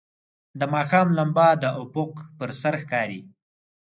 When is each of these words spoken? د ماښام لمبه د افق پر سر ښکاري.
د 0.59 0.61
ماښام 0.73 1.07
لمبه 1.17 1.47
د 1.63 1.65
افق 1.81 2.11
پر 2.37 2.49
سر 2.61 2.73
ښکاري. 2.81 3.21